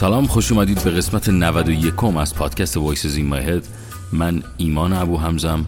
سلام 0.00 0.26
خوش 0.26 0.52
اومدید 0.52 0.84
به 0.84 0.90
قسمت 0.90 1.28
91 1.28 2.04
از 2.04 2.34
پادکست 2.34 2.76
وایسز 2.76 3.16
این 3.16 3.26
ماهد 3.26 3.66
من 4.12 4.42
ایمان 4.56 4.92
ابو 4.92 5.16
همزم 5.16 5.66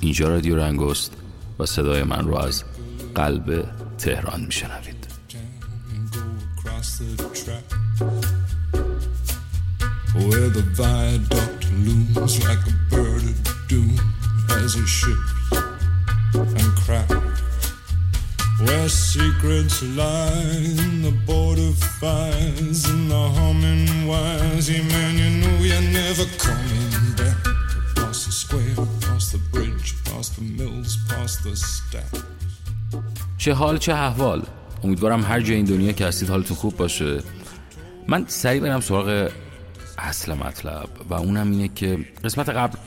اینجا 0.00 0.28
رادیو 0.28 0.56
رنگست 0.56 1.12
و 1.58 1.66
صدای 1.66 2.02
من 2.02 2.24
رو 2.24 2.36
از 2.36 2.64
قلب 3.14 3.64
تهران 3.98 4.40
میشنوید 4.40 5.06
Where 10.14 10.50
the 10.58 10.64
viaduct 10.80 11.62
looms 11.86 12.34
like 12.46 12.62
a 12.72 12.74
bird 12.92 13.24
of 13.32 13.38
doom 13.68 13.92
as 14.62 14.72
it 14.76 14.88
and 16.58 16.70
cracks. 16.82 17.31
Where 18.64 18.88
secrets 18.88 19.76
lie 20.00 20.62
in 20.84 20.94
the 21.06 21.14
border 21.30 21.72
fires 22.00 22.80
and 22.92 23.04
the 23.10 23.24
humming 23.38 23.86
wires. 24.10 24.66
Yeah, 24.70 24.84
man, 24.92 25.12
you 25.22 25.30
know 25.42 25.56
you're 25.68 25.88
never 26.00 26.26
coming 26.46 26.92
back. 27.20 27.40
Past 27.96 28.20
the 28.26 28.32
square, 28.42 28.86
past 29.06 29.26
the 29.34 29.40
bridge, 29.54 29.88
past 30.08 30.30
the 30.36 30.44
mills, 30.58 30.92
past 31.10 31.36
the 31.44 31.54
stacks. 31.56 32.22
چه 33.38 33.52
حال 33.52 33.78
چه 33.78 33.92
احوال 33.92 34.42
امیدوارم 34.84 35.22
هر 35.22 35.40
جای 35.40 35.56
این 35.56 35.64
دنیا 35.64 35.92
که 35.92 36.06
هستید 36.06 36.30
حالتون 36.30 36.56
خوب 36.56 36.76
باشه 36.76 37.22
من 38.08 38.24
سریع 38.28 38.60
برم 38.60 38.80
سراغ 38.80 39.30
اصل 39.98 40.34
مطلب 40.34 40.88
و 41.10 41.14
اونم 41.14 41.50
اینه 41.50 41.68
که 41.68 41.98
قسمت 42.24 42.48
قبل 42.48 42.78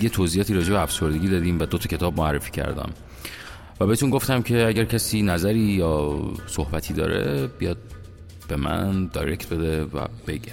یه 0.00 0.08
توضیحاتی 0.08 0.54
راجع 0.54 0.70
به 0.70 0.80
افسردگی 0.80 1.28
دادیم 1.28 1.60
و 1.60 1.66
دو 1.66 1.78
تا 1.78 1.88
کتاب 1.88 2.16
معرفی 2.16 2.50
کردم 2.50 2.90
و 3.82 3.86
بهتون 3.86 4.10
گفتم 4.10 4.42
که 4.42 4.66
اگر 4.66 4.84
کسی 4.84 5.22
نظری 5.22 5.58
یا 5.58 6.20
صحبتی 6.46 6.94
داره 6.94 7.46
بیاد 7.46 7.78
به 8.48 8.56
من 8.56 9.06
دایرکت 9.06 9.48
بده 9.48 9.84
و 9.84 10.06
بگه. 10.26 10.52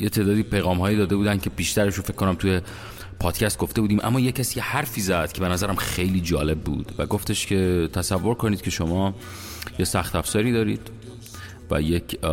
یه 0.00 0.08
تعدادی 0.08 0.42
پیغام 0.42 0.78
هایی 0.78 0.96
داده 0.96 1.16
بودن 1.16 1.38
که 1.38 1.50
بیشترش 1.50 1.94
رو 1.94 2.02
فکر 2.02 2.12
کنم 2.12 2.34
توی 2.34 2.60
پادکست 3.20 3.58
گفته 3.58 3.80
بودیم 3.80 4.00
اما 4.02 4.20
یه 4.20 4.32
کسی 4.32 4.60
حرفی 4.60 5.00
زد 5.00 5.32
که 5.32 5.40
به 5.40 5.48
نظرم 5.48 5.74
خیلی 5.74 6.20
جالب 6.20 6.60
بود 6.60 6.92
و 6.98 7.06
گفتش 7.06 7.46
که 7.46 7.88
تصور 7.92 8.34
کنید 8.34 8.62
که 8.62 8.70
شما 8.70 9.14
یه 9.78 9.84
سخت 9.84 10.16
افزاری 10.16 10.52
دارید 10.52 10.90
و 11.70 11.82
یک 11.82 12.24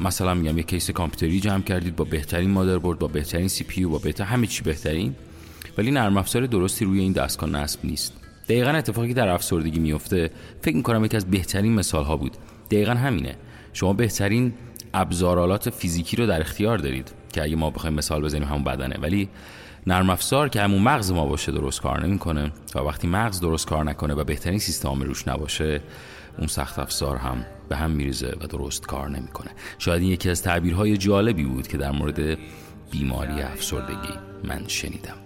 مثلا 0.00 0.34
میگم 0.34 0.58
یک 0.58 0.66
کیس 0.66 0.90
کامپیوتری 0.90 1.40
جمع 1.40 1.62
کردید 1.62 1.96
با 1.96 2.04
بهترین 2.04 2.50
مادربرد 2.50 2.98
با 2.98 3.08
بهترین 3.08 3.48
CPU 3.48 3.84
با 3.84 3.98
بهتر 3.98 4.24
همه 4.24 4.46
چی 4.46 4.62
بهترین 4.62 5.14
ولی 5.78 5.90
نرم 5.90 6.16
افزار 6.16 6.46
درستی 6.46 6.84
روی 6.84 7.00
این 7.00 7.12
دستگاه 7.12 7.50
نصب 7.50 7.80
نیست. 7.84 8.25
دقیقا 8.48 8.70
اتفاقی 8.70 9.14
در 9.14 9.28
افسردگی 9.28 9.78
میفته 9.78 10.30
فکر 10.62 10.76
می‌کنم 10.76 11.04
یکی 11.04 11.16
از 11.16 11.30
بهترین 11.30 11.74
مثال 11.74 12.04
ها 12.04 12.16
بود. 12.16 12.36
دقیقا 12.70 12.92
همینه. 12.92 13.36
شما 13.72 13.92
بهترین 13.92 14.54
ابزارالات 14.94 15.70
فیزیکی 15.70 16.16
رو 16.16 16.26
در 16.26 16.40
اختیار 16.40 16.78
دارید 16.78 17.12
که 17.32 17.42
اگه 17.42 17.56
ما 17.56 17.70
بخوایم 17.70 17.94
مثال 17.96 18.22
بزنیم 18.22 18.44
همون 18.44 18.64
بدنه. 18.64 18.98
ولی 19.02 19.28
نرم 19.86 20.10
افزار 20.10 20.48
که 20.48 20.60
همون 20.60 20.82
مغز 20.82 21.12
ما 21.12 21.26
باشه 21.26 21.52
درست 21.52 21.80
کار 21.80 22.06
نمی‌کنه 22.06 22.52
و 22.74 22.78
وقتی 22.78 23.06
مغز 23.06 23.40
درست 23.40 23.66
کار 23.66 23.84
نکنه 23.84 24.14
و 24.14 24.24
بهترین 24.24 24.58
سیستم 24.58 25.02
روش 25.02 25.28
نباشه 25.28 25.80
اون 26.38 26.46
سخت 26.46 26.78
افزار 26.78 27.16
هم 27.16 27.46
به 27.68 27.76
هم 27.76 27.90
میریزه 27.90 28.36
و 28.40 28.46
درست 28.46 28.86
کار 28.86 29.10
نمی‌کنه. 29.10 29.50
شاید 29.78 30.02
این 30.02 30.10
یکی 30.10 30.30
از 30.30 30.42
تعبیرهای 30.42 30.96
جالبی 30.96 31.44
بود 31.44 31.68
که 31.68 31.76
در 31.76 31.90
مورد 31.90 32.38
بیماری 32.90 33.42
افسردگی 33.42 34.14
من 34.44 34.64
شنیدم. 34.68 35.25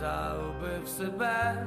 загубив 0.00 0.88
себе, 0.88 1.66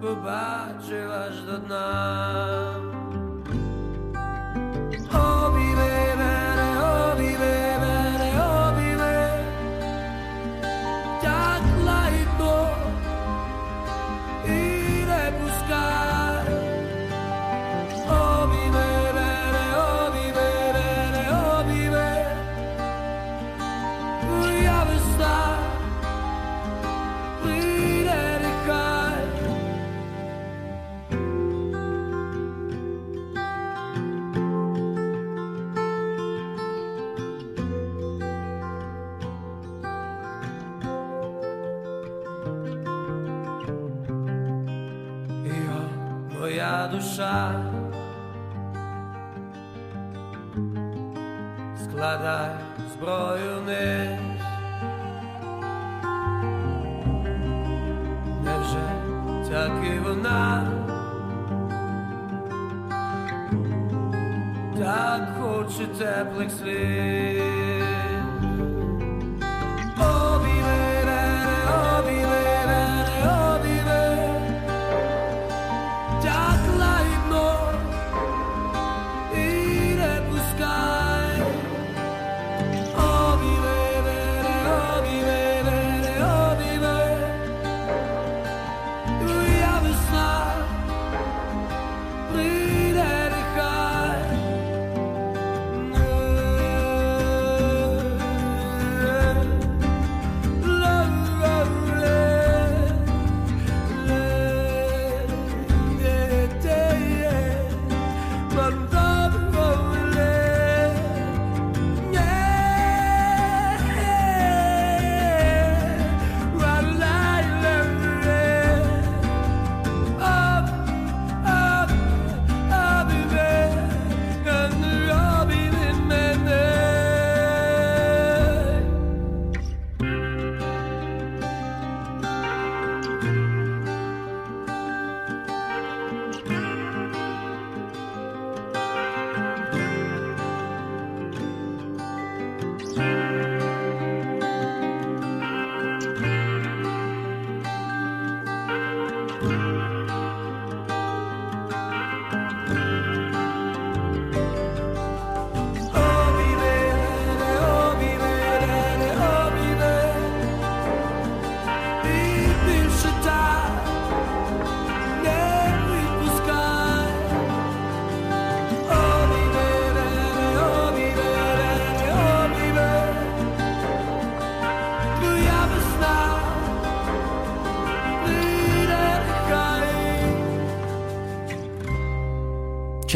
побачив 0.00 1.10
аж 1.10 1.40
до 1.42 1.58
дна. 1.58 2.87
душа, 46.90 47.52
складай 51.84 52.50
зброю 52.92 53.60
вниз, 53.62 54.18
невже 58.44 58.88
так 59.50 59.72
і 59.94 59.98
вона, 59.98 60.72
так 64.78 65.28
хоче 65.40 65.86
теплих 65.86 66.50
слів. 66.50 67.17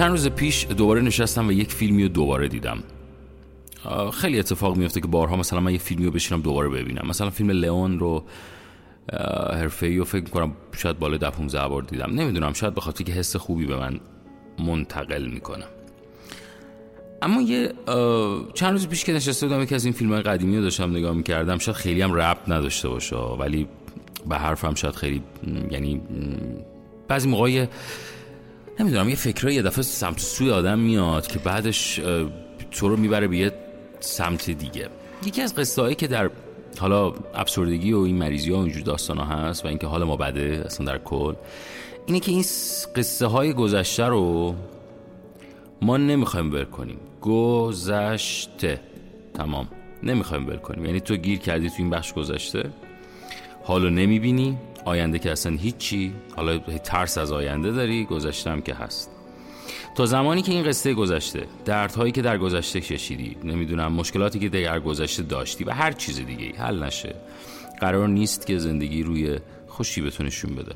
چند 0.02 0.10
روز 0.10 0.28
پیش 0.28 0.66
دوباره 0.66 1.00
نشستم 1.00 1.48
و 1.48 1.52
یک 1.52 1.72
فیلمی 1.72 2.02
رو 2.02 2.08
دوباره 2.08 2.48
دیدم. 2.48 2.82
خیلی 4.12 4.38
اتفاق 4.38 4.76
میفته 4.76 5.00
که 5.00 5.06
بارها 5.06 5.36
مثلا 5.36 5.60
من 5.60 5.72
یه 5.72 5.78
فیلمی 5.78 6.04
رو 6.04 6.10
بشینم 6.10 6.40
دوباره 6.40 6.68
ببینم. 6.68 7.08
مثلا 7.08 7.30
فیلم 7.30 7.50
لئون 7.50 7.98
رو 7.98 8.24
حرفه 9.52 9.86
ای 9.86 9.98
و 9.98 10.04
فکر 10.04 10.24
کنم 10.24 10.52
شاید 10.76 10.98
بالا 10.98 11.16
ده 11.16 11.30
15 11.30 11.68
بار 11.68 11.82
دیدم. 11.82 12.10
نمی‌دونم 12.14 12.52
شاید 12.52 12.74
بخاطر 12.74 13.04
که 13.04 13.12
حس 13.12 13.36
خوبی 13.36 13.66
به 13.66 13.76
من 13.76 14.00
منتقل 14.58 15.26
می‌کنم 15.26 15.68
اما 17.22 17.42
یه 17.42 17.72
چند 18.54 18.72
روز 18.72 18.88
پیش 18.88 19.04
که 19.04 19.12
نشسته 19.12 19.46
بودم 19.46 19.62
یکی 19.62 19.74
از 19.74 19.84
این 19.84 19.94
فیلم 19.94 20.20
قدیمی 20.20 20.56
رو 20.56 20.62
داشتم 20.62 20.90
نگاه 20.90 21.14
می‌کردم. 21.14 21.58
شاید 21.58 21.76
خیلی 21.76 22.02
هم 22.02 22.14
ربط 22.14 22.48
نداشته 22.48 22.88
باشه 22.88 23.16
ولی 23.16 23.68
به 24.28 24.36
حرفم 24.36 24.74
شاید 24.74 24.94
خیلی 24.94 25.22
یعنی 25.70 26.00
بعضی 27.08 27.28
موقعی 27.28 27.66
نمی‌دونم 28.80 29.08
یه 29.08 29.14
فکرهای 29.14 29.54
یه 29.54 29.62
دفعه 29.62 29.82
سمت 29.82 30.20
سوی 30.20 30.50
آدم 30.50 30.78
میاد 30.78 31.26
که 31.26 31.38
بعدش 31.38 32.00
تو 32.70 32.88
رو 32.88 32.96
می‌بره 32.96 33.28
به 33.28 33.36
یه 33.36 33.52
سمت 34.00 34.50
دیگه. 34.50 34.88
یکی 35.26 35.42
از 35.42 35.54
قصه 35.54 35.94
که 35.94 36.06
در 36.06 36.30
حالا 36.78 37.12
ابسوردگی 37.34 37.92
و 37.92 37.98
این 37.98 38.16
مریضی 38.16 38.52
ها 38.52 38.58
و 38.58 38.62
اینجور 38.62 38.82
داستان 38.82 39.18
ها 39.18 39.24
هست 39.24 39.64
و 39.64 39.68
اینکه 39.68 39.86
حال 39.86 40.04
ما 40.04 40.16
بده 40.16 40.62
اصلا 40.66 40.86
در 40.86 40.98
کل 40.98 41.34
اینه 42.06 42.20
که 42.20 42.30
این 42.30 42.44
قصه 42.96 43.26
های 43.26 43.52
گذشته 43.52 44.04
رو 44.04 44.54
ما 45.82 45.96
نمی‌خوایم 45.96 46.52
ول 46.52 46.64
کنیم. 46.64 46.98
گذشته. 47.20 48.80
تمام. 49.34 49.68
نمی‌خوایم 50.02 50.46
ول 50.46 50.56
کنیم. 50.56 50.86
یعنی 50.86 51.00
تو 51.00 51.16
گیر 51.16 51.38
کردی 51.38 51.68
تو 51.68 51.74
این 51.78 51.90
بخش 51.90 52.12
گذشته 52.12 52.70
حالو 53.64 53.90
نمی‌بینی. 53.90 54.58
آینده 54.84 55.18
که 55.18 55.32
اصلا 55.32 55.56
هیچی. 55.56 56.12
حالا 56.36 56.58
ترس 56.58 57.18
از 57.18 57.32
آینده 57.32 57.70
داری 57.70 58.04
گذشته 58.04 58.50
هم 58.50 58.62
که 58.62 58.74
هست. 58.74 59.10
تا 59.96 60.06
زمانی 60.06 60.42
که 60.42 60.52
این 60.52 60.64
قصه 60.64 60.94
گذشته 60.94 61.46
دردهایی 61.64 62.12
که 62.12 62.22
در 62.22 62.38
گذشته 62.38 62.80
کشیدی 62.80 63.36
نمی‌دونم 63.44 63.92
مشکلاتی 63.92 64.38
که 64.38 64.48
در 64.48 64.80
گذشته 64.80 65.22
داشتی 65.22 65.64
و 65.64 65.70
هر 65.70 65.92
چیز 65.92 66.26
دیگه 66.26 66.52
حل 66.56 66.82
نشه. 66.82 67.14
قرار 67.80 68.08
نیست 68.08 68.46
که 68.46 68.58
زندگی 68.58 69.02
روی 69.02 69.38
خوشی 69.68 70.02
بتونشون 70.02 70.54
بده. 70.54 70.74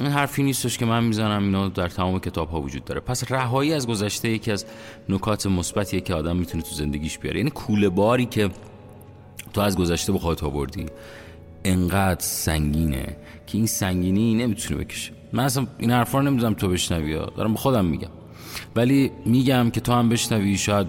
این 0.00 0.10
حرفی 0.10 0.42
نیستش 0.42 0.78
که 0.78 0.86
من 0.86 1.04
می‌زنم 1.04 1.42
اینا 1.42 1.68
در 1.68 1.88
تمام 1.88 2.18
کتاب 2.18 2.50
ها 2.50 2.60
وجود 2.60 2.84
داره. 2.84 3.00
پس 3.00 3.32
رهایی 3.32 3.72
از 3.72 3.86
گذشته 3.86 4.28
یکی 4.28 4.52
از 4.52 4.66
نکات 5.08 5.46
مثبتیه 5.46 6.00
که 6.00 6.14
آدم 6.14 6.36
می‌تونه 6.36 6.62
تو 6.62 6.74
زندگیش 6.74 7.18
بیاره. 7.18 7.38
یعنی 7.38 7.50
کوله 7.50 7.88
باری 7.88 8.26
که 8.26 8.50
تو 9.52 9.60
از 9.60 9.76
گذشته 9.76 10.12
به 10.12 10.18
خودت 10.18 10.44
آوردی. 10.44 10.86
انقدر 11.66 12.20
سنگینه 12.20 13.16
که 13.46 13.58
این 13.58 13.66
سنگینی 13.66 14.34
نمی‌تونه 14.34 14.84
بکشه 14.84 15.12
من 15.32 15.44
اصلا 15.44 15.66
این 15.78 15.90
حرفا 15.90 16.18
رو 16.18 16.24
نمی‌ذارم 16.24 16.54
تو 16.54 16.68
بشنوی 16.68 17.12
دارم 17.12 17.52
به 17.52 17.58
خودم 17.58 17.84
میگم. 17.84 18.08
ولی 18.76 19.10
میگم 19.24 19.70
که 19.70 19.80
تو 19.80 19.92
هم 19.92 20.08
بشنوی 20.08 20.58
شاید 20.58 20.86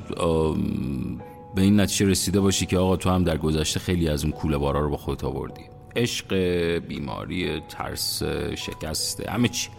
به 1.56 1.62
این 1.62 1.80
نتیجه 1.80 2.06
رسیده 2.06 2.40
باشی 2.40 2.66
که 2.66 2.78
آقا 2.78 2.96
تو 2.96 3.10
هم 3.10 3.24
در 3.24 3.38
گذشته 3.38 3.80
خیلی 3.80 4.10
از 4.10 4.24
اون 4.24 4.34
کوله 4.34 4.58
بارا 4.58 4.80
رو 4.80 4.90
با 4.90 4.98
خودت 4.98 5.24
آوردی. 5.24 5.62
عشق 5.96 6.36
بیماری 6.78 7.62
ترس 7.70 8.24
شکسته 8.56 9.32
همه 9.32 9.48
چی. 9.48 9.70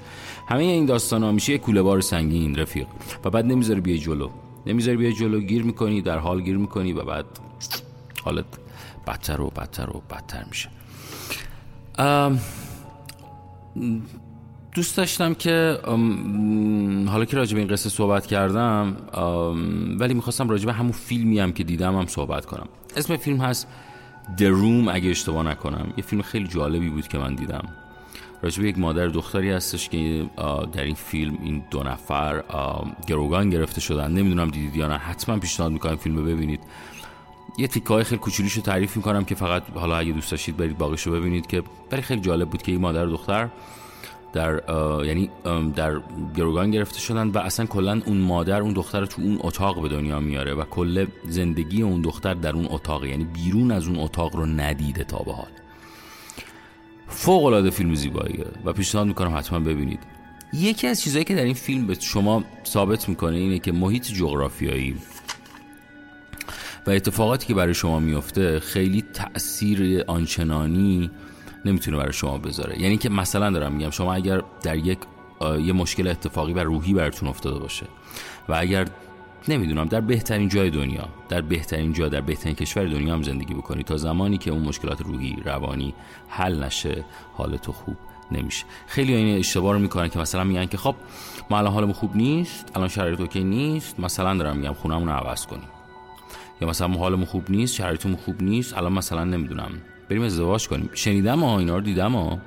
همه 0.49 0.62
این 0.62 0.87
داستان 0.87 1.23
ها 1.23 1.33
میشه 1.33 1.53
یه 1.53 1.59
کوله 1.59 1.83
بار 1.83 2.00
سنگین 2.00 2.56
رفیق. 2.56 2.87
و 3.25 3.31
بعد 3.31 3.45
نمی‌ذاری 3.45 3.81
بیای 3.81 3.99
جلو. 3.99 4.29
نمی‌ذاری 4.67 4.97
بیای 4.97 5.12
جلو 5.12 5.41
گیر 5.41 5.62
می‌کنی 5.62 6.03
در 6.03 6.19
حال 6.19 6.41
گیر 6.41 6.56
می‌کنی 6.56 6.93
و 6.93 7.05
بعد 7.05 7.27
حالت 8.25 8.45
بدتر 9.06 9.41
و 9.41 9.50
بدتر 9.50 9.91
و 9.91 10.03
بدتر 10.11 10.45
میشه. 10.49 10.69
دوست 14.75 14.97
داشتم 14.97 15.35
که 15.35 15.79
حالا 17.06 17.25
که 17.25 17.37
راجع 17.37 17.55
به 17.55 17.61
این 17.61 17.69
قصه 17.69 17.91
صحبت 17.91 18.27
کردم 18.27 18.97
ولی 20.00 20.15
می‌خواستم 20.15 20.49
راجع 20.49 20.67
به 20.67 20.73
همون 20.73 20.93
فیلمی 20.93 21.41
هم 21.41 21.53
که 21.53 21.65
دیدم 21.65 21.97
هم 21.97 22.06
صحبت 22.06 22.47
کنم. 22.47 22.69
اسم 22.97 23.17
فیلم 23.17 23.41
هست 23.41 23.67
The 24.37 24.41
Room 24.41 24.89
اگه 24.95 25.11
اشتباه 25.11 25.43
نکنم. 25.43 25.93
یه 25.97 26.05
فیلم 26.05 26.23
خیلی 26.23 26.49
جالبی 26.49 26.89
بود 26.89 27.09
که 27.09 27.19
من 27.19 27.35
دیدم. 27.35 27.69
راجع 28.43 28.62
به 28.62 28.69
یک 28.69 28.79
مادر 28.79 29.06
دختری 29.06 29.50
هستش 29.50 29.89
که 29.89 30.27
در 30.73 30.85
این 30.85 30.95
فیلم 30.95 31.39
این 31.43 31.62
دو 31.71 31.83
نفر 31.83 32.43
گروگان 33.06 33.50
گرفته 33.50 33.81
شدن. 33.81 34.12
نمی‌دونم 34.12 34.50
دیدید 34.50 34.77
یا 34.77 34.89
نه. 34.89 34.97
حتما 34.97 35.39
پیشنهاد 35.39 35.73
می‌کنم 35.73 35.97
فیلم 35.97 36.17
رو 36.17 36.25
ببینید. 36.25 36.61
یه 37.58 37.66
تیکه 37.66 37.88
های 37.88 38.05
خیلی 38.05 38.19
کوچولیشو 38.19 38.60
تعریف 38.60 38.96
می‌کنم 38.96 39.25
که 39.25 39.34
فقط 39.34 39.62
حالا 39.75 39.96
اگه 39.96 40.12
دوست 40.12 40.31
داشتید 40.31 40.56
برید 40.56 40.78
باقیشو 40.78 41.12
ببینید 41.12 41.46
که 41.46 41.62
ولی 41.93 42.02
خیلی 42.02 42.20
جالب 42.20 42.50
بود 42.50 42.62
که 42.62 42.72
این 42.72 42.81
مادر 42.81 43.06
دختر 43.06 43.49
در 44.32 44.62
یعنی 45.05 45.31
در 45.76 46.00
گروگان 46.37 46.70
گرفته 46.70 47.00
شدن 47.00 47.28
و 47.28 47.38
اصلا 47.38 47.66
کلا 47.66 48.00
اون 48.06 48.16
مادر 48.19 48.60
اون 48.60 48.72
دختر 48.72 49.00
رو 49.00 49.06
تو 49.06 49.22
اون 49.22 49.38
اتاق 49.40 49.82
به 49.82 49.88
دنیا 49.88 50.20
میاره 50.20 50.55
و 50.55 50.64
کل 50.64 51.06
زندگی 51.25 51.82
اون 51.82 52.02
دختر 52.02 52.34
در 52.34 52.52
اون 52.52 52.66
اتاق 52.70 53.05
یعنی 53.05 53.25
بیرون 53.25 53.70
از 53.70 53.87
اون 53.87 53.99
اتاق 53.99 54.37
رو 54.37 54.46
ندیده 54.46 55.04
تا 55.04 55.19
به 55.19 55.32
حال. 55.32 55.50
فوق 57.06 57.44
العاده 57.44 57.70
فیلم 57.70 57.94
زیباییه 57.94 58.46
و 58.64 58.72
پیشنهاد 58.72 59.06
می‌کنم 59.06 59.37
حتما 59.37 59.58
ببینید. 59.58 60.00
یکی 60.52 60.87
از 60.87 61.00
چیزهایی 61.00 61.25
که 61.25 61.34
در 61.34 61.44
این 61.44 61.54
فیلم 61.54 61.87
به 61.87 61.96
شما 62.00 62.44
ثابت 62.66 63.08
می‌کنه 63.08 63.37
اینه 63.37 63.58
که 63.58 63.72
محیط 63.72 64.06
جغرافیایی 64.06 64.96
و 66.88 66.90
اتفاقاتی 66.90 67.46
که 67.46 67.55
برای 67.55 67.75
شما 67.75 67.99
میفته 67.99 68.61
خیلی 68.61 69.05
تاثیر 69.14 70.05
آنچنانی 70.06 71.11
نمی‌تونه 71.64 71.96
برای 71.96 72.12
شما 72.12 72.38
بذاره. 72.38 72.82
یعنی 72.82 72.96
که 72.96 73.08
مثلا 73.08 73.50
دارم 73.50 73.73
میگم 73.73 73.90
شما 73.90 74.14
اگر 74.14 74.43
در 74.62 74.76
یک 74.76 74.99
یه 75.43 75.73
مشکل 75.73 76.08
اتفاقی 76.08 76.52
و 76.52 76.58
روحی 76.58 76.94
براتون 76.94 77.29
افتاده 77.29 77.58
باشه 77.58 77.87
و 78.49 78.55
اگر 78.58 78.88
نمی‌دونم 79.49 79.85
در 79.85 80.00
بهترین 80.00 80.49
جای 80.49 80.70
دنیا 80.70 81.08
در 81.29 81.40
بهترین 81.40 81.93
جا 81.93 82.08
در 82.08 82.20
بهترین 82.20 82.55
کشور 82.55 82.87
دنیا 82.87 83.14
هم 83.14 83.23
زندگی 83.23 83.55
بکنی 83.55 83.82
تا 83.82 83.96
زمانی 83.96 84.38
که 84.38 84.50
اون 84.50 84.62
مشکلات 84.62 85.00
روحی 85.00 85.37
روانی 85.44 85.94
حل 86.29 86.64
نشه 86.64 87.05
حال 87.35 87.56
تو 87.56 87.73
خوب 87.73 87.96
نمیشه. 88.32 88.64
خیلی 88.87 89.14
این 89.14 89.38
اشتباه 89.38 89.73
رو 89.73 89.79
می‌کنن 89.79 90.08
که 90.08 90.19
مثلا 90.19 90.44
میگن 90.44 90.67
که 90.67 90.76
خب 90.76 90.94
ما 91.50 91.58
الان 91.58 91.73
حالمون 91.73 91.93
خوب 91.93 92.17
نیست 92.17 92.73
الان 92.76 92.88
شرایط 92.88 93.20
اوکی 93.20 93.44
نیست 93.44 94.00
مثلا 94.00 94.35
دارم 94.35 94.56
میگم 94.56 94.75
خونمون 94.75 95.08
رو 95.08 95.14
عوض 95.14 95.46
کنیم. 95.46 95.77
یا 96.60 96.69
مثلا 96.69 96.88
حالمون 96.88 97.25
خوب 97.25 97.50
نیست 97.50 97.75
شرایطمون 97.75 98.16
خوب 98.16 98.43
نیست 98.43 98.78
الان 98.78 98.93
مثلا 98.93 99.25
نمی‌دونم. 99.25 99.71
بریم 100.09 100.23
ازدواج 100.23 100.68
کنیم. 100.68 100.90
شنیدم 100.94 101.40
ها 101.40 101.59
اینا 101.59 101.75
رو 101.75 101.80
دیدم 101.80 102.12
ها. 102.12 102.38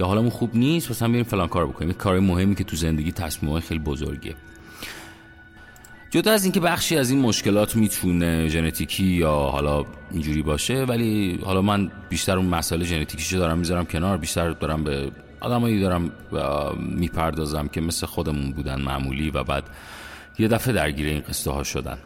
یا 0.00 0.06
حالمون 0.06 0.30
خوب 0.30 0.56
نیست 0.56 0.90
مثلا 0.90 1.08
بریم 1.08 1.22
فلان 1.22 1.48
کار 1.48 1.66
بکنیم. 1.66 1.92
کار 1.92 2.20
مهمی 2.20 2.54
که 2.54 2.64
تو 2.64 2.76
زندگی 2.76 3.12
تصمیم 3.12 3.60
خیلی 3.60 3.80
بزرگه 3.80 4.34
جدا 6.10 6.32
از 6.32 6.44
اینکه 6.44 6.60
بخشی 6.60 6.96
از 6.96 7.10
این 7.10 7.20
مشکلات 7.20 7.76
می‌تونه 7.76 8.48
ژنتیکی 8.48 9.04
یا 9.04 9.30
حالا 9.30 9.84
اینجوری 10.10 10.42
باشه 10.42 10.84
ولی 10.84 11.38
حالا 11.44 11.62
من 11.62 11.90
بیشتر 12.08 12.36
اون 12.36 12.46
مسئله 12.46 12.84
ژنتیکیشو 12.84 13.36
دارم 13.36 13.58
می‌ذارم 13.58 13.86
کنار 13.86 14.16
بیشتر 14.16 14.50
دارم 14.50 14.84
به 14.84 15.10
آدمایی 15.40 15.80
دارم 15.80 16.12
می‌پردازم 16.78 17.68
که 17.68 17.80
مثل 17.80 18.06
خودمون 18.06 18.52
بودن 18.52 18.80
معمولی 18.80 19.30
و 19.30 19.44
بعد 19.44 19.64
یه 20.38 20.48
دفعه 20.48 20.74
درگیر 20.74 21.06
این 21.06 21.20
قصه 21.20 21.50
ها 21.50 21.62
شدن. 21.62 21.98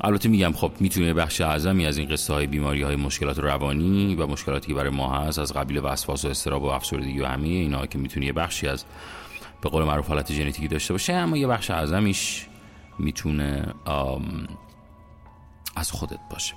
البته 0.00 0.28
میگم 0.28 0.52
خب 0.52 0.72
می‌تونه 0.80 1.14
بخش 1.14 1.40
اعظمی 1.40 1.86
از 1.86 1.98
این 1.98 2.08
قصه 2.08 2.34
های 2.34 2.46
بیماری 2.46 2.82
های 2.82 2.96
مشکلات 2.96 3.38
روانی 3.38 4.14
و 4.14 4.26
مشکلاتی 4.26 4.68
که 4.68 4.74
برای 4.74 4.90
ما 4.90 5.18
هست 5.18 5.38
از 5.38 5.52
قبیل 5.52 5.78
وسواس 5.78 6.24
و 6.24 6.28
استراب 6.28 6.62
و 6.62 6.66
افسردگی 6.66 7.20
و 7.20 7.26
همه 7.26 7.48
اینا 7.48 7.86
که 7.86 7.98
می‌تونه 7.98 8.26
یه 8.26 8.32
بخشی 8.32 8.68
از 8.68 8.84
به 9.60 9.68
قول 9.68 9.84
معروف 9.84 10.08
حالت 10.08 10.32
ژنتیکی 10.32 10.68
داشته 10.68 10.94
باشه 10.94 11.12
اما 11.12 11.36
یه 11.36 11.46
بخش 11.46 11.70
اعظمیش 11.70 12.46
می‌تونه 12.98 13.74
از 15.76 15.90
خودت 15.90 16.20
باشه. 16.30 16.54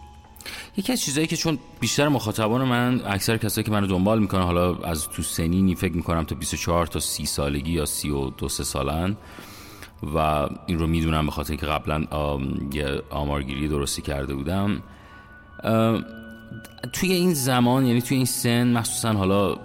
یکی 0.78 0.94
از 0.94 1.02
چیزایی 1.02 1.28
که 1.28 1.38
چون 1.38 1.60
بیشتر 1.80 2.08
مخاطبان 2.08 2.64
من 2.64 3.02
اکثر 3.06 3.38
کسایی 3.38 3.66
که 3.66 3.72
منو 3.72 3.88
دنبال 3.88 4.20
می‌کنه 4.20 4.44
حالا 4.44 4.76
از 4.76 5.10
تو 5.10 5.22
سنینی 5.22 5.76
فکر 5.76 5.94
می‌کنم 5.94 6.24
تا 6.24 6.36
24 6.36 6.88
تا 6.88 7.00
30 7.00 7.26
سالگی 7.26 7.72
یا 7.72 7.86
32 7.86 8.50
سالن 8.50 9.18
و 10.04 10.18
این 10.66 10.80
رو 10.80 10.88
می‌دونم 10.88 11.26
به 11.26 11.32
خاطر 11.32 11.56
که 11.56 11.66
قبلا 11.66 12.04
یه 12.74 13.02
آمارگیری 13.10 13.68
درستی 13.68 14.02
کرده 14.02 14.36
بودم. 14.36 14.82
توی 16.94 17.12
این 17.14 17.34
زمان 17.34 17.86
یعنی 17.86 18.02
توی 18.02 18.18
این 18.18 18.26
سن 18.26 18.74
مخصوصا 18.74 19.14
حالا 19.14 19.56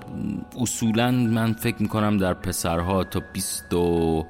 اصولا 0.61 1.11
من 1.11 1.53
فکر 1.53 1.83
می‌کنم 1.83 2.17
در 2.17 2.35
پسرها 2.35 3.05
تا 3.05 3.23
20 3.33 3.75
و 3.75 4.27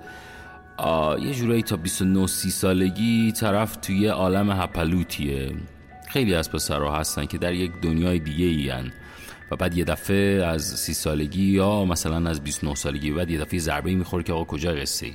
یه 1.23 1.35
جورایی 1.35 1.63
تا 1.63 1.77
29 1.77 2.27
30 2.27 2.51
سالگی 2.51 3.33
طرف 3.33 3.77
توی 3.77 4.07
عالم 4.07 4.51
هپروتیه. 4.51 5.53
خیلی 6.09 6.35
از 6.35 6.51
پسرها 6.51 6.97
هستن 6.97 7.27
که 7.27 7.39
در 7.39 7.53
یک 7.55 7.73
دنیای 7.83 8.19
دیگه 8.19 8.45
ان 8.45 8.93
و 9.51 9.57
بعد 9.57 9.77
یه 9.77 9.85
دفعه 9.85 10.45
از 10.45 10.63
سی 10.63 10.95
سالگی 10.95 11.45
یا 11.45 11.85
مثلا 11.85 12.31
از 12.31 12.41
29 12.41 12.75
سالگی 12.75 13.11
بعد 13.11 13.31
یه 13.31 13.39
دفعه 13.39 13.59
ضربه 13.59 13.95
می‌خوره 13.95 14.23
که 14.23 14.33
آقا 14.33 14.45
کجا 14.45 14.73
قصه 14.73 15.07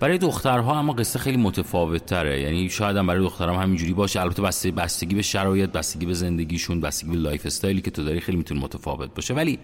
برای 0.00 0.18
دخترها 0.18 0.78
اما 0.78 0.92
قصه 0.92 1.18
خیلی 1.18 1.36
متفاوت 1.36 2.06
تره 2.06 2.40
یعنی 2.40 2.70
شاید 2.70 2.96
هم 2.96 3.06
برای 3.06 3.22
دخترها 3.22 3.58
همینجوری 3.58 3.92
باشه. 3.92 4.20
البته 4.20 4.42
بسته 4.42 4.70
بستگی 4.70 5.14
به 5.14 5.22
شرایط 5.22 5.70
بستگی 5.70 6.06
به 6.06 6.14
زندگیشون 6.14 6.80
بستگی 6.80 7.10
به 7.10 7.16
lifestyle 7.16 7.46
ی 7.46 7.80
که 7.80 7.90
تو 7.90 8.04
داری 8.04 8.20
خیلی 8.20 8.38
می‌تونه 8.38 8.60
متفاوت 8.60 9.14
باشه. 9.14 9.34
ولی 9.34 9.58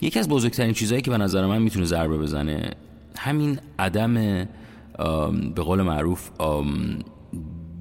یکی 0.00 0.18
از 0.18 0.28
بزرگترین 0.28 0.72
چیزهایی 0.72 1.02
که 1.02 1.10
به 1.10 1.18
نظر 1.18 1.46
من 1.46 1.62
می‌تونه 1.62 1.84
ضربه 1.84 2.18
بزنه 2.18 2.70
همین 3.18 3.58
عدم 3.78 4.14
به 5.54 5.62
قول 5.62 5.82
معروف 5.82 6.30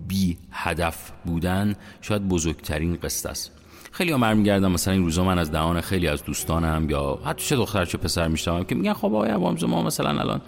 بی 0.07 0.37
هدف 0.51 1.11
بودن 1.25 1.75
شاید 2.01 2.27
بزرگترین 2.27 2.95
قصه 2.95 3.29
است. 3.29 3.51
خیلی 3.91 4.11
ها 4.11 4.33
میگردم 4.33 4.71
مثلا 4.71 4.93
این 4.93 5.03
روزا 5.03 5.23
من 5.23 5.39
از 5.39 5.51
دهان 5.51 5.81
خیلی 5.81 6.07
از 6.07 6.23
دوستانم 6.23 6.89
یا 6.89 7.19
حتی 7.25 7.45
چه 7.45 7.55
دختر 7.55 7.85
چه 7.85 7.97
پسر 7.97 8.27
میشتم 8.27 8.63
که 8.63 8.75
میگن 8.75 8.93
خب 8.93 9.15
آقای 9.15 9.35
ما 9.67 9.83
مثلا 9.83 10.09
الان 10.09 10.41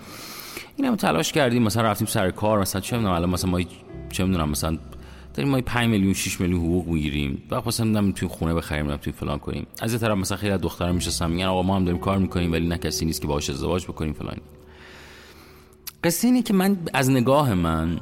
این 0.75 0.87
هم 0.87 0.95
تلاش 0.95 1.31
کردیم 1.31 1.63
مثلا 1.63 1.83
رفتیم 1.83 2.07
سر 2.07 2.31
کار 2.31 2.61
مثلا 2.61 2.81
چه 2.81 2.97
می‌دونم 2.97 3.13
الان 3.13 3.29
مثلا 3.29 3.51
ما 3.51 3.61
چه 4.09 4.25
می‌دونم 4.25 4.49
مثلا 4.49 4.77
داریم 5.33 5.51
ما 5.51 5.61
5 5.61 5.89
میلیون 5.89 6.13
6 6.13 6.41
میلیون 6.41 6.59
حقوق 6.59 6.87
می‌گیریم 6.87 7.43
بعد 7.49 7.67
مثلا 7.67 7.85
نمی‌تونیم 7.85 8.35
خونه 8.35 8.53
بخریم 8.53 8.87
نمی‌تونیم 8.87 9.19
فلان 9.19 9.39
کنیم. 9.39 9.67
از 9.81 9.93
یه 9.93 9.99
طرف 9.99 10.17
مثلا 10.17 10.37
خیلی 10.37 10.51
از 10.51 10.61
دخترا 10.61 10.91
میشستن 10.91 11.31
میگن 11.31 11.45
آقا 11.45 11.61
ما 11.61 11.75
هم 11.75 11.85
داریم 11.85 11.99
کار 11.99 12.17
می‌کنیم 12.17 12.51
ولی 12.51 12.67
نه 12.67 12.77
کسی 12.77 13.05
نیست 13.05 13.21
که 13.21 13.27
باهاش 13.27 13.49
ازدواج 13.49 13.83
بکنیم 13.83 14.13
فلان. 14.13 14.37
قصه 16.03 16.27
اینه 16.27 16.41
که 16.41 16.53
من 16.53 16.77
از 16.93 17.09
نگاه 17.09 17.53
من 17.53 17.99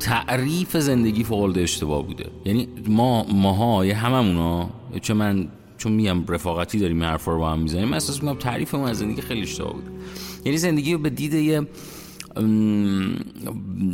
تعریف 0.00 0.76
زندگی 0.76 1.24
فوق 1.24 1.52
اشتباه 1.56 2.06
بوده. 2.06 2.30
یعنی 2.44 2.68
ما 2.86 3.24
ماها 3.24 3.82
هممونا 3.82 4.70
چه 5.02 5.14
من 5.14 5.48
چون 5.82 5.92
میگم 5.92 6.26
رفاقتی 6.26 6.78
داریم 6.78 7.02
حرفا 7.02 7.32
رو 7.32 7.38
با 7.38 7.50
هم 7.50 7.58
می‌زنیم. 7.58 7.92
احساس 7.92 8.22
می‌کنم 8.22 8.38
تعریفمون 8.38 8.88
از 8.88 8.98
زندگی 8.98 9.20
خیلی 9.20 9.42
اشتباه 9.42 9.72
بوده. 9.72 9.90
یعنی 10.44 10.58
زندگی 10.58 10.92
رو 10.92 10.98
به 10.98 11.10
دید 11.10 11.34
یه 11.34 11.66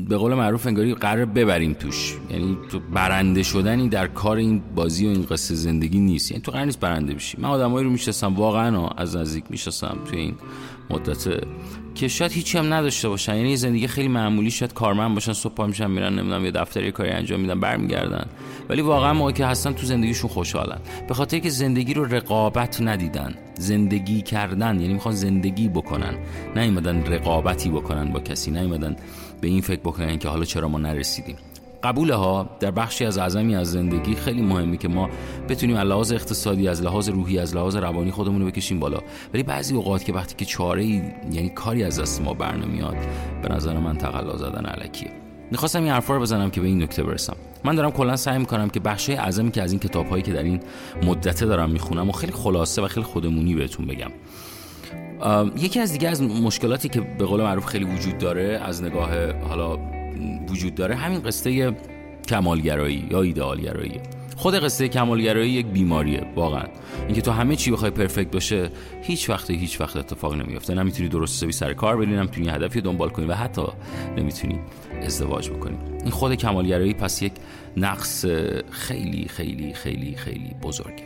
به 0.08 0.16
قول 0.16 0.34
معروف 0.34 0.66
انگاری 0.66 0.94
قرار 0.94 1.24
ببریم 1.24 1.72
توش. 1.72 2.16
یعنی 2.30 2.58
تو 2.70 2.80
برنده 2.94 3.42
شدنی 3.42 3.88
در 3.88 4.06
کار 4.06 4.36
این 4.36 4.62
بازی 4.74 5.06
و 5.06 5.10
این 5.10 5.22
قصه 5.22 5.54
زندگی 5.54 6.00
نیست. 6.00 6.30
یعنی 6.30 6.42
تو 6.42 6.52
قرار 6.52 6.64
نیست 6.64 6.80
برنده 6.80 7.14
بشی. 7.14 7.38
من 7.40 7.48
آدمایی 7.48 7.84
رو 7.84 7.90
می‌شناسم 7.90 8.34
واقعا 8.34 8.88
از 8.88 9.16
نزدیک 9.16 9.44
می‌شناسم 9.50 9.98
توی 10.10 10.18
این 10.18 10.34
مدت. 10.90 11.44
که 11.94 12.08
شاید 12.08 12.32
هیچی 12.32 12.58
هم 12.58 12.74
نداشته 12.74 13.08
باشن. 13.08 13.36
یعنی 13.36 13.56
زندگی 13.56 13.86
خیلی 13.86 14.08
معمولی 14.08 14.50
شاید 14.50 14.74
کارمند 14.74 15.14
باشن 15.14 15.32
صبح 15.32 15.54
پا 15.54 15.66
میشن 15.66 15.90
میرن 15.90 16.12
نمی‌دونم 16.12 16.44
یه 16.44 16.50
دفتری 16.50 16.92
کاری 16.92 17.10
انجام 17.10 17.40
میدن 17.40 17.60
برمیگردن. 17.60 18.26
ولی 18.68 18.82
واقعا 18.82 19.14
موقعی 19.14 19.32
که 19.32 19.46
هستن 19.46 19.72
تو 19.72 19.86
زندگیشون 19.86 20.30
خوشحالن. 20.30 20.78
به 21.08 21.14
خاطر 21.14 21.38
که 21.38 21.50
زندگی 21.50 21.94
رو 21.94 22.04
رقابت 22.04 22.80
ندیدن. 22.80 23.34
زندگی 23.58 24.22
کردن 24.22 24.80
یعنی 24.80 24.92
می‌خوان 24.92 25.14
زندگی 25.14 25.68
بکنن. 25.68 26.14
نیومدن 26.56 27.04
رقابتی 27.06 27.70
بکنن 27.70 28.12
با 28.12 28.20
کسی 28.20 28.50
نیومدن 28.50 28.96
به 29.40 29.48
این 29.48 29.60
فکر 29.60 29.80
بکنن 29.80 30.18
که 30.18 30.28
حالا 30.28 30.44
چرا 30.44 30.68
ما 30.68 30.78
نرسیدیم. 30.78 31.36
قبول 31.82 32.10
ها 32.10 32.50
در 32.60 32.70
بخشی 32.70 33.04
از 33.04 33.18
اعظمی 33.18 33.56
از 33.56 33.72
زندگی 33.72 34.14
خیلی 34.14 34.42
مهمه 34.42 34.76
که 34.76 34.88
ما 34.88 35.08
بتونیم 35.48 35.76
از 35.76 35.88
لحاظ 35.88 36.12
اقتصادی 36.12 36.68
از 36.68 36.82
لحاظ 36.82 37.08
روحی 37.08 37.38
از 37.38 37.56
لحاظ 37.56 37.76
روانی 37.76 38.10
خودمون 38.10 38.40
رو 38.40 38.46
بکشیم 38.46 38.80
بالا. 38.80 38.98
ولی 39.34 39.42
بعضی 39.42 39.74
اوقات 39.74 40.04
که 40.04 40.12
وقتی 40.12 40.34
که 40.34 40.44
چاره 40.44 40.84
یعنی 40.84 41.48
کاری 41.48 41.84
از 41.84 42.00
دست 42.00 42.22
ما 42.22 42.34
بر 42.34 42.56
نمیاد 42.56 42.96
به 43.42 43.54
نظر 43.54 43.78
من 43.78 43.96
تقلا 43.96 44.36
زدن 44.36 44.66
علکیه. 44.66 45.27
می‌خواستم 45.50 45.82
این 45.82 45.92
حرفا 45.92 46.14
رو 46.14 46.20
بزنم 46.20 46.50
که 46.50 46.60
به 46.60 46.66
این 46.66 46.82
نکته 46.82 47.02
برسم. 47.02 47.36
من 47.64 47.74
دارم 47.74 47.90
کلا 47.90 48.16
سعی 48.16 48.38
می‌کنم 48.38 48.70
که 48.70 48.80
بخشای 48.80 49.16
اعظمی 49.16 49.50
که 49.50 49.62
از 49.62 49.72
این 49.72 49.80
کتابهایی 49.80 50.22
که 50.22 50.32
در 50.32 50.42
این 50.42 50.60
مدته 51.02 51.46
دارم 51.46 51.70
می‌خونم 51.70 52.08
و 52.08 52.12
خیلی 52.12 52.32
خلاصه 52.32 52.82
و 52.82 52.88
خیلی 52.88 53.06
خودمونی 53.06 53.54
بهتون 53.54 53.86
بگم. 53.86 54.10
یکی 55.56 55.80
از 55.80 55.92
دیگه 55.92 56.08
از 56.08 56.22
مشکلاتی 56.22 56.88
که 56.88 57.00
به 57.00 57.24
قول 57.24 57.42
معروف 57.42 57.66
خیلی 57.66 57.84
وجود 57.84 58.18
داره 58.18 58.60
از 58.64 58.82
نگاه 58.82 59.32
حالا 59.32 59.78
وجود 60.48 60.74
داره 60.74 60.94
همین 60.94 61.22
قصه 61.22 61.76
کمالگرایی 62.28 63.08
یا 63.10 63.22
ایدئالگرایی 63.22 64.00
خود 64.38 64.54
قصه 64.54 64.88
کمالگرایی 64.88 65.50
یک 65.50 65.66
بیماریه 65.66 66.26
واقعا. 66.36 66.64
اینکه 67.06 67.20
تو 67.20 67.30
همه 67.30 67.56
چی 67.56 67.70
بخوای 67.70 67.90
پرفکت 67.90 68.30
باشه 68.30 68.70
هیچ 69.02 69.30
وقت 69.30 69.50
هیچ 69.50 69.80
وقت 69.80 69.96
اتفاق 69.96 70.34
نمیافته. 70.34 70.74
نمی‌تونی 70.74 71.08
درست 71.08 71.36
حسابی 71.36 71.52
سر 71.52 71.72
کار 71.72 71.96
بری 71.96 72.06
نمی‌تونی 72.06 72.48
هدفی 72.48 72.80
دنبال 72.80 73.08
کنی 73.08 73.26
و 73.26 73.34
حتی 73.34 73.62
نمی‌تونی 74.16 74.60
ازدواج 75.02 75.50
بکنی. 75.50 75.76
این 76.00 76.10
خود 76.10 76.34
کمالگرایی 76.34 76.94
پس 76.94 77.22
یک 77.22 77.32
نقص 77.76 78.26
خیلی 78.70 79.28
خیلی 79.28 79.72
خیلی 79.72 80.14
خیلی 80.14 80.54
بزرگه. 80.62 81.04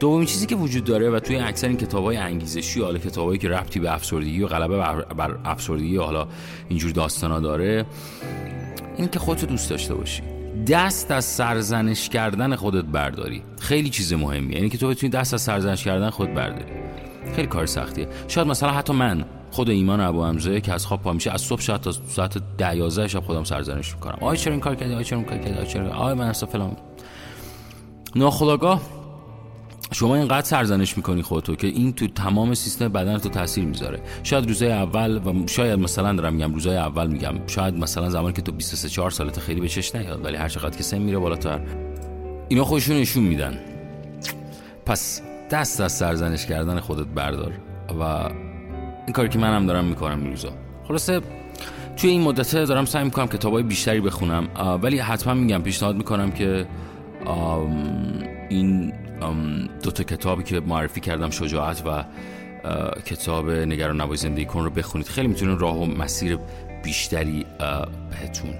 دومین 0.00 0.26
چیزی 0.26 0.46
که 0.46 0.56
وجود 0.56 0.84
داره 0.84 1.10
و 1.10 1.20
توی 1.20 1.36
اکثر 1.36 1.68
این 1.68 1.76
کتابای 1.76 2.16
انگیزشی 2.16 2.80
حالا 2.80 2.98
کتابایی 2.98 3.38
که 3.38 3.48
ربطی 3.48 3.80
به 3.80 3.94
افسردگی 3.94 4.42
و 4.42 4.46
غلبه 4.46 4.76
بر 5.14 5.38
افسردگی 5.44 5.96
حالا 5.96 6.28
اینجور 6.68 6.90
داستانا 6.90 7.40
داره 7.40 7.86
این 8.96 9.08
که 9.08 9.18
خودتو 9.18 9.46
دوست 9.46 9.70
داشته 9.70 9.94
باشی. 9.94 10.37
دست 10.66 11.10
از 11.10 11.24
سرزنش 11.24 12.08
کردن 12.08 12.56
خودت 12.56 12.84
برداری. 12.84 13.42
خیلی 13.60 13.90
چیز 13.90 14.12
مهمیه. 14.12 14.56
یعنی 14.56 14.68
که 14.68 14.78
تو 14.78 14.88
بتونی 14.88 15.10
دست 15.10 15.34
از 15.34 15.42
سرزنش 15.42 15.84
کردن 15.84 16.10
خودت 16.10 16.34
برداری. 16.34 16.72
خیلی 17.36 17.48
کار 17.48 17.66
سختیه. 17.66 18.08
شاید 18.28 18.46
مثلا 18.46 18.70
حتی 18.70 18.92
من 18.92 19.24
خود 19.50 19.70
ایمان 19.70 20.00
ابو 20.00 20.24
حمزه 20.24 20.60
که 20.60 20.72
از 20.72 20.86
خواب 20.86 21.02
پا 21.02 21.12
میشه 21.12 21.30
از 21.30 21.40
صبح 21.40 21.60
شاید 21.60 21.80
تا 21.80 21.92
ساعت 21.92 22.38
10 22.58 22.76
11 22.76 23.08
شب 23.08 23.20
خودم 23.20 23.44
سرزنش 23.44 23.94
می‌کنم. 23.94 24.18
آی 24.20 24.36
چرا 24.36 24.52
این 24.52 24.60
کار 24.60 24.74
کردی؟ 24.74 24.94
آی 24.94 25.04
چرا 25.04 25.18
این 25.18 25.28
کار 25.28 25.38
کردی؟ 25.38 25.58
آی 25.58 25.66
چرا؟ 25.66 25.90
آی 25.90 26.14
من 26.14 26.28
اصلا 26.28 26.48
فلان. 26.48 26.76
ناخودآگاه 28.16 28.80
شما 29.92 30.16
اینقدر 30.16 30.46
سرزنش 30.46 30.96
می‌کنی 30.96 31.22
خودتو 31.22 31.56
که 31.56 31.66
این 31.66 31.92
تو 31.92 32.06
تمام 32.06 32.54
سیستم 32.54 32.88
بدن 32.88 33.18
تو 33.18 33.28
تاثیر 33.28 33.64
می‌ذاره. 33.64 34.00
شاید 34.22 34.46
روزای 34.46 34.72
اول 34.72 35.16
و 35.16 35.46
شاید 35.46 35.78
مثلا 35.78 36.12
دارم 36.12 36.34
میگم 36.34 36.54
روزای 36.54 36.76
اول 36.76 37.06
میگم 37.06 37.34
شاید 37.46 37.78
مثلا 37.78 38.10
زمانی 38.10 38.32
که 38.32 38.42
تو 38.42 38.52
23 38.52 38.88
4 38.88 39.10
سالت 39.10 39.40
خیلی 39.40 39.60
به 39.60 39.68
چشم 39.68 39.94
نیاد 39.94 40.24
ولی 40.24 40.36
هر 40.36 40.48
چقدر 40.48 40.76
که 40.76 40.82
سن 40.82 40.98
میره 40.98 41.18
بالاتر. 41.18 41.60
اینا 42.48 42.64
خودشون 42.64 42.96
نشون 42.96 43.22
میدن. 43.24 43.58
پس 44.86 45.22
دست 45.50 45.80
از 45.80 45.92
سرزنش 45.92 46.46
کردن 46.46 46.80
خودت 46.80 47.06
بردار 47.06 47.52
و 48.00 48.02
این 48.02 49.12
کاری 49.12 49.28
که 49.28 49.38
منم 49.38 49.66
دارم 49.66 49.84
می‌کنم 49.84 50.20
این 50.20 50.30
روزا. 50.30 50.52
خلاصه 50.88 51.20
توی 51.96 52.10
این 52.10 52.22
مدته 52.22 52.64
دارم 52.64 52.84
سعی 52.84 53.04
می‌کنم 53.04 53.26
کتابای 53.26 53.62
بیشتری 53.62 54.00
بخونم 54.00 54.48
ولی 54.82 54.98
حتما 54.98 55.34
میگم 55.34 55.62
پیشنهاد 55.62 55.96
می‌کنم 55.96 56.30
که 56.30 56.66
این 58.50 58.92
دو 59.82 59.90
تا 59.90 60.02
کتابی 60.02 60.42
که 60.42 60.60
معرفی 60.60 61.00
کردم 61.00 61.30
شجاعت 61.30 61.82
و 61.86 62.04
کتاب 63.06 63.50
نگران 63.50 64.00
نبای 64.00 64.16
زندگی 64.16 64.44
کن 64.44 64.64
رو 64.64 64.70
بخونید. 64.70 65.08
خیلی 65.08 65.28
می‌تونه 65.28 65.58
راه 65.58 65.82
و 65.82 65.86
مسیر 65.86 66.38
بیشتری 66.84 67.46
بهتون 68.10 68.50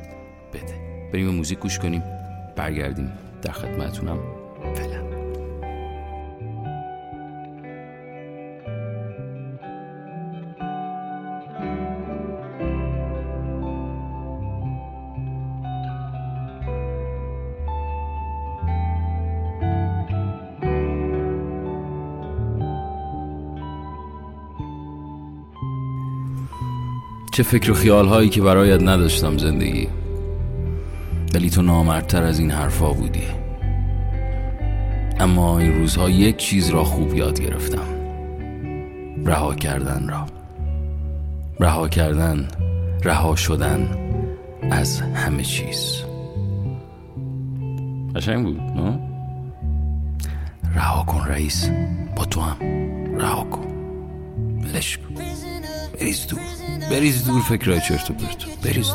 بده. 0.53 1.09
بریم 1.13 1.29
موزیک 1.29 1.59
گوش 1.59 1.79
کنیم. 1.79 2.03
برگردیم 2.57 3.13
در 3.43 3.53
خدمتونم. 3.53 4.19
فعلا. 4.75 5.08
چه 27.39 27.45
فکر 27.45 27.71
و 27.71 27.75
خیال 27.75 28.09
هایی 28.09 28.29
که 28.29 28.43
برایت 28.43 28.83
نداشتم 28.83 29.39
زندگی. 29.39 29.89
ولی 31.35 31.51
تو 31.51 31.63
نامردتر 31.63 32.23
از 32.23 32.39
این 32.39 32.51
حرفا 32.51 32.93
بودی. 32.93 33.23
اما 35.21 35.59
این 35.59 35.75
روزها 35.75 36.11
یک 36.11 36.37
چیز 36.37 36.71
را 36.71 36.85
خوب 36.85 37.15
یاد 37.15 37.41
گرفتم. 37.41 37.87
رها 39.25 39.55
کردن 39.55 40.09
را. 40.09 40.27
رها 41.61 41.89
کردن 41.89 42.49
رها 43.05 43.37
شدن 43.37 43.89
از 44.71 45.01
همه 45.01 45.43
چیز. 45.43 46.03
قشنگ 48.17 48.45
بود 48.45 48.61
نه؟ 48.61 48.99
رها 50.75 51.03
کن 51.03 51.29
رئیس 51.29 51.71
با 52.17 52.25
تو 52.25 52.41
هم. 52.41 52.57
رها 53.19 53.45
کن. 53.45 53.67
کن. 54.75 55.38
Where 55.99 56.11
is 56.11 56.31
du? 56.31 56.37
Where 56.91 57.07
is 57.07 57.29
dur 57.29 57.43
fikri 57.43 57.75
açıyor 57.75 58.01
Where 58.01 58.81
is? 58.81 58.93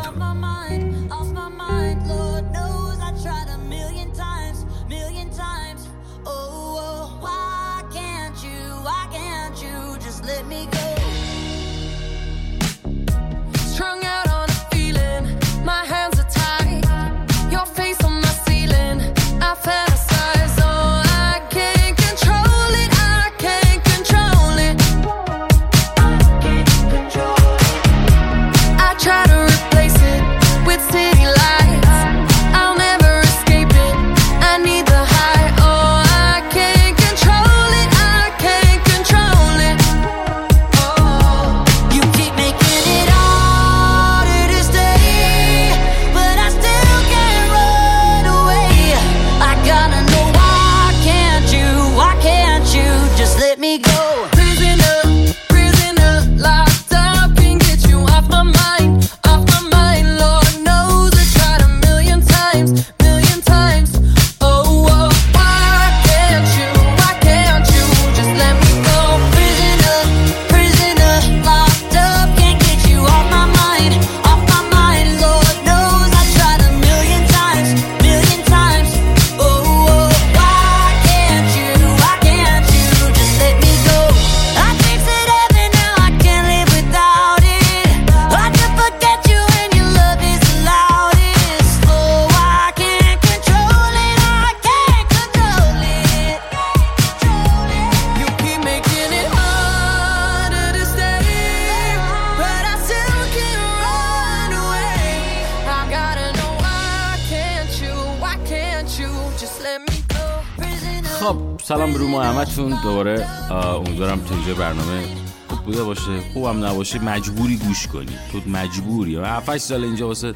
سلام 111.74 111.94
برو 111.94 112.20
همتون. 112.20 112.82
دوباره 112.84 113.28
امیدوارم 113.52 114.20
تا 114.20 114.36
اینجا 114.36 114.54
برنامه 114.54 115.04
خوب 115.48 115.60
بوده 115.60 115.84
باشه. 115.84 116.20
خوبم 116.34 116.66
نباشه 116.66 117.00
مجبوری 117.00 117.58
گوش 117.58 117.88
کنی. 117.88 118.18
تو 118.32 118.50
مجبوری. 118.50 119.16
7 119.16 119.58
سال 119.58 119.84
اینجا 119.84 120.08
واسه 120.08 120.34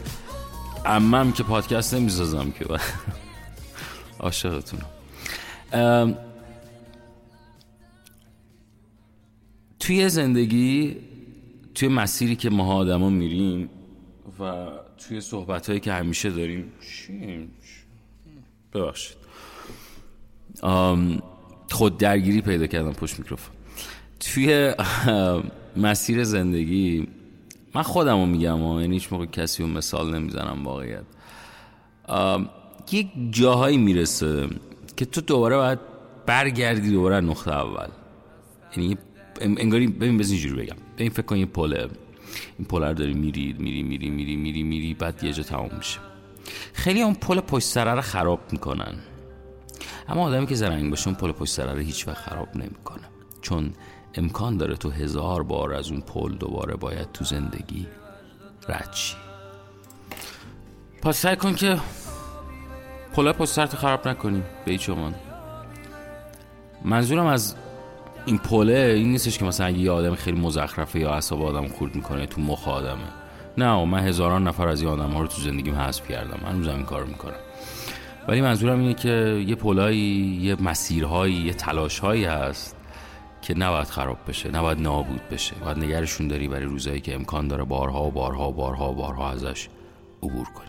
امم 0.86 1.32
که 1.32 1.44
پادکست 1.44 1.94
نمی‌سازم 1.94 2.52
که. 2.52 2.66
عاشقتونم. 4.20 4.86
توی 9.80 10.10
زندگی 10.10 10.98
توی 11.76 11.88
مسیری 11.88 12.36
که 12.36 12.50
ما 12.50 12.74
آدما 12.74 13.10
میریم 13.10 13.70
و 14.40 14.68
توی 14.98 15.22
صحبت 15.22 15.68
هایی 15.68 15.80
که 15.80 15.94
همیشه 15.94 16.30
داریم 16.30 16.72
ببخشید. 18.74 19.27
خود 21.72 21.98
درگیری 21.98 22.42
پیدا 22.42 22.68
کردم 22.68 22.94
پشت 22.94 23.20
میکروفون. 23.20 23.56
توی 24.20 24.74
مسیر 25.78 26.24
زندگی 26.24 27.08
من 27.76 27.82
خودم 27.82 28.20
رو 28.20 28.26
میگم 28.26 28.62
و 28.62 28.82
یعنی 28.82 28.94
هیچ 28.94 29.14
موقع 29.14 29.26
کسی 29.26 29.64
رو 29.64 29.70
مثال 29.70 30.16
نمی‌زنم 30.16 30.64
واقعیت. 30.66 31.04
یک 32.92 33.08
جاهایی 33.32 33.78
می‌رسه 33.78 34.48
که 34.96 35.06
تو 35.06 35.22
دوباره 35.22 35.56
باید 35.56 35.80
برگردی 36.26 36.92
دوباره 36.92 37.20
نقطه 37.20 37.52
اول. 37.52 37.88
یعنی 38.78 38.98
انگاری 39.42 39.88
ببین 39.88 40.18
بزن 40.18 40.32
اینجوری 40.32 40.64
بگم. 40.64 40.76
ببین 40.98 41.10
فکر 41.10 41.22
کن 41.22 41.38
یه 41.38 41.46
پله. 41.46 41.88
این 42.58 42.68
پل 42.68 42.84
رو 42.84 42.94
داری 42.94 43.14
میری 43.14 43.56
میری 43.60 43.84
میری 43.84 44.10
میری 44.10 44.36
میری 44.36 44.64
میری 44.64 44.94
بعد 44.94 45.24
یه 45.24 45.34
جا 45.34 45.44
تمام 45.44 45.70
میشه. 45.78 46.00
خیلی 46.74 47.02
اون 47.02 47.14
پل 47.14 47.40
پشت 47.40 47.68
سره 47.68 47.92
رو 47.92 48.02
خراب 48.02 48.40
می‌کنن. 48.52 48.96
اما 50.10 50.22
آدمی 50.22 50.48
که 50.48 50.56
زرنگ 50.56 50.90
باشه 50.90 51.08
اون 51.08 51.18
پل 51.18 51.32
پشت 51.32 51.54
سره 51.54 51.74
رو 51.74 51.80
هیچ 51.80 52.08
وقت 52.08 52.18
خراب 52.18 52.56
نمی‌کنه. 52.56 53.04
چون 53.42 53.74
امکان 54.14 54.58
داره 54.58 54.76
تو 54.76 54.90
هزار 54.90 55.44
بار 55.44 55.74
از 55.74 55.92
اون 55.92 56.02
پل 56.02 56.36
دوباره 56.36 56.76
باید 56.76 57.12
تو 57.12 57.26
زندگی 57.26 57.88
رد 58.70 58.94
شی. 58.94 59.16
پس 61.02 61.18
سعی 61.18 61.36
کن 61.36 61.56
که 61.56 61.78
پل 63.14 63.32
پشت 63.32 63.52
سرت 63.52 63.76
خراب 63.76 64.08
نکنی 64.08 64.44
به 64.66 64.72
هیچ 64.72 64.90
منظورم 66.84 67.26
از 67.26 67.56
این 68.26 68.38
پله 68.38 68.74
این 68.74 69.12
نیستش 69.12 69.38
که 69.38 69.46
مثلا 69.46 69.70
یه 69.70 69.92
آدم 69.92 70.16
خیلی 70.16 70.40
مزخرفه 70.40 71.00
یا 71.00 71.14
اصاب 71.14 71.42
آدم 71.42 71.68
خورد 71.68 71.96
می‌کنه 71.96 72.26
تو 72.26 72.42
مخ 72.42 72.68
آدمه. 72.68 73.08
نه 73.58 73.86
من 73.86 74.00
هزاران 74.00 74.48
نفر 74.48 74.68
از 74.68 74.82
این 74.82 74.90
آدم 74.90 75.10
ها 75.10 75.22
رو 75.22 75.28
تو 75.28 75.42
زندگیم 75.42 75.76
حذف 75.76 76.08
کردم. 76.08 76.48
هنوز 76.48 76.68
این 76.68 76.84
کار 76.84 77.06
می‌کنم. 77.06 77.34
ولی 78.28 78.42
منظورم 78.42 78.80
اینه 78.80 78.94
که 78.94 79.44
یه 79.48 79.56
پل‌هایی 79.56 80.40
یه 80.42 80.62
مسیرهایی 80.62 81.34
یه 81.34 81.54
تلاشهایی 81.54 82.26
هست 82.26 82.76
که 83.42 83.58
نباید 83.58 83.88
خراب 83.88 84.18
بشه 84.28 84.52
نباید 84.52 84.80
نابود 84.80 85.22
بشه. 85.32 85.56
باید 85.56 85.78
نگهشون 85.78 86.28
داری 86.28 86.48
برای 86.48 86.66
روزایی 86.66 87.02
که 87.02 87.16
امکان 87.16 87.48
داره 87.48 87.64
بارها 87.64 88.04
و 88.04 88.12
بارها 88.12 88.50
و 88.50 88.54
بارها 88.54 88.92
و 88.92 88.96
بارها 88.96 89.32
ازش 89.32 89.68
عبور 90.24 90.46
کنی. 90.46 90.68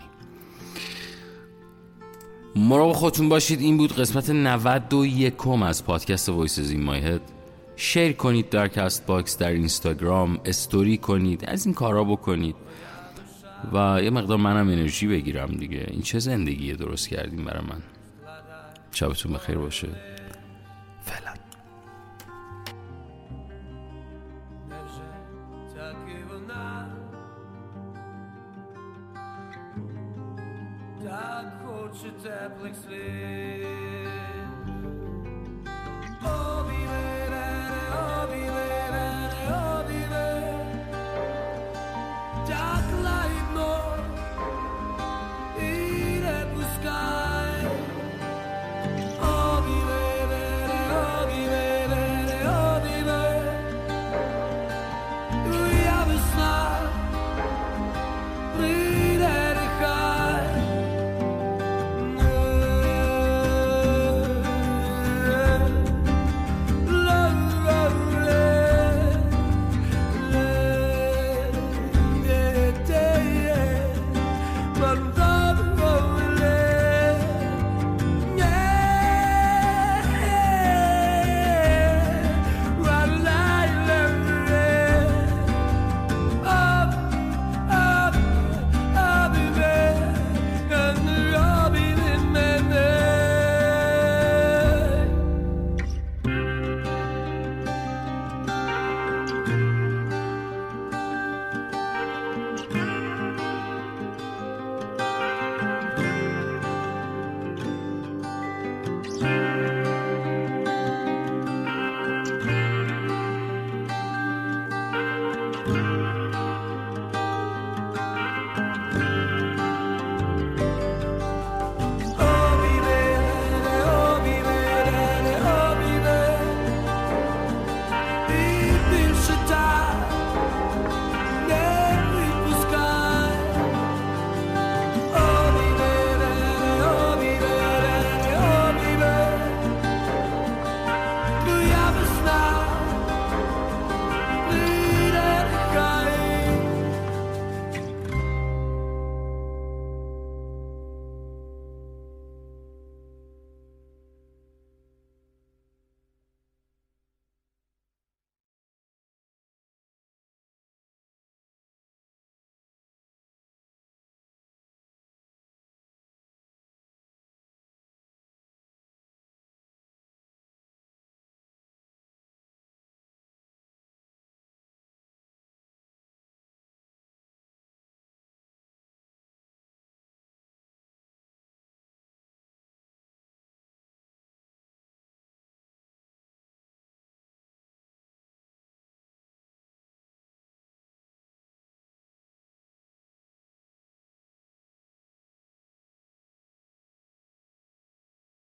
مراقب 2.55 2.93
خودتون 2.93 3.29
باشید. 3.29 3.61
این 3.61 3.77
بود 3.77 3.93
قسمت 3.95 4.29
91 4.29 5.47
از 5.63 5.85
پادکست 5.85 6.29
Voices 6.29 6.71
In 6.71 6.83
My 6.83 6.96
Head 6.96 7.21
share 7.75 8.13
کنید 8.13 8.49
در 8.49 8.67
کست 8.67 9.05
باکس 9.05 9.37
در 9.37 9.51
اینستاگرام 9.51 10.39
استوری 10.45 10.97
کنید 10.97 11.45
از 11.45 11.65
این 11.65 11.75
کارا 11.75 12.03
بکنید. 12.03 12.55
و 13.73 14.03
یه 14.03 14.09
مقدار 14.09 14.37
منم 14.37 14.67
انرژی 14.67 15.07
بگیرم 15.07 15.47
دیگه. 15.47 15.85
این 15.89 16.01
چه 16.01 16.19
زندگی 16.19 16.73
درست 16.73 17.09
کردیم 17.09 17.45
برای 17.45 17.63
من؟ 17.63 17.81
شبتون 18.91 19.33
بخیر 19.33 19.57
باشه. 19.57 19.87